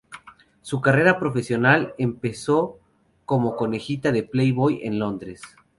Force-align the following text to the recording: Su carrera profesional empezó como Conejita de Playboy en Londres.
Su 0.63 0.81
carrera 0.81 1.19
profesional 1.19 1.93
empezó 1.99 2.79
como 3.25 3.55
Conejita 3.55 4.11
de 4.11 4.23
Playboy 4.23 4.79
en 4.83 4.97
Londres. 4.97 5.43